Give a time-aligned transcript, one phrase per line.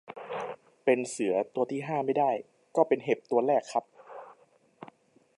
[0.83, 2.31] เป็นเสือตัวที่ห้าไม่ได้
[2.75, 3.85] ก็เป็นเห็บตัวแรกครับ